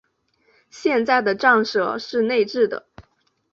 [0.71, 2.87] 现在的站舍是内置的。